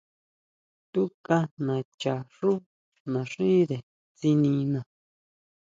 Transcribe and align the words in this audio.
Túka 0.93 1.37
nacha 1.65 2.15
xú 2.35 2.51
naxíre 3.11 3.77
tsinina. 4.17 4.79